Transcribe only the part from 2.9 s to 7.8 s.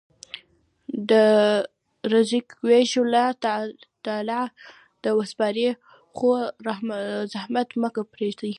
الله تعالی ته وسپارئ، خو زحمت